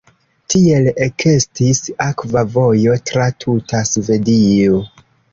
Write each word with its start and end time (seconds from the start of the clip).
Tiel 0.51 0.85
ekestis 1.07 1.81
akva 2.05 2.43
vojo 2.55 2.95
tra 3.09 3.27
tuta 3.45 3.83
Svedio. 3.91 4.81